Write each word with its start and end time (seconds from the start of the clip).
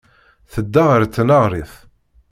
Tedda 0.53 0.83
ɣer 0.89 1.01
tneɣrit. 1.13 1.73